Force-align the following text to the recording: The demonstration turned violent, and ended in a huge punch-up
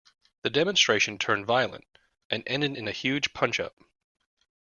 The 0.41 0.49
demonstration 0.49 1.19
turned 1.19 1.45
violent, 1.45 1.85
and 2.31 2.41
ended 2.47 2.75
in 2.75 2.87
a 2.87 2.91
huge 2.91 3.35
punch-up 3.35 3.75